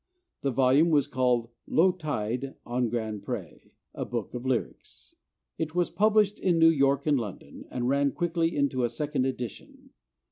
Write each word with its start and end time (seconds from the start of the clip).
The 0.41 0.49
volume 0.49 0.89
was 0.89 1.05
called 1.05 1.51
'Low 1.67 1.91
Tide 1.91 2.55
on 2.65 2.89
Grand 2.89 3.21
Pré: 3.21 3.69
a 3.93 4.03
Book 4.03 4.33
of 4.33 4.47
Lyrics.' 4.47 5.13
It 5.59 5.75
was 5.75 5.91
published 5.91 6.39
in 6.39 6.57
New 6.57 6.71
York 6.71 7.05
and 7.05 7.19
London, 7.19 7.65
and 7.69 7.87
ran 7.87 8.11
quickly 8.13 8.55
into 8.55 8.83
a 8.83 8.89
second 8.89 9.25
edition. 9.27 9.91